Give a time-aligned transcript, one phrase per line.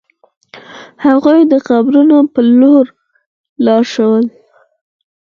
[1.05, 2.85] هغوی د قبرونو په لور
[3.65, 4.25] لاړ شول.